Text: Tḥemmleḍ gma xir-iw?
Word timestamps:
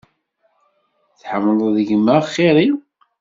Tḥemmleḍ 1.19 1.75
gma 1.87 2.15
xir-iw? 2.33 2.77